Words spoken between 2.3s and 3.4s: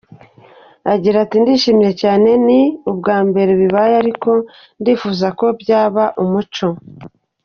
ni ubwa